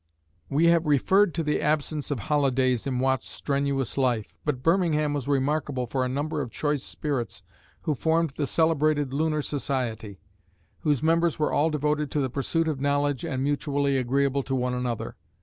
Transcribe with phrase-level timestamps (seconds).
[0.49, 5.27] We have referred to the absence of holidays in Watt's strenuous life, but Birmingham was
[5.27, 7.43] remarkable for a number of choice spirits
[7.83, 10.19] who formed the celebrated Lunar Society,
[10.79, 14.73] whose members were all devoted to the pursuit of knowledge and mutually agreeable to one
[14.73, 15.17] another.